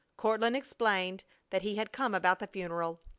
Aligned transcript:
Courtland 0.17 0.55
explained 0.55 1.23
that 1.51 1.61
he 1.61 1.75
had 1.75 1.91
come 1.91 2.15
about 2.15 2.39
the 2.39 2.47
funeral. 2.47 3.01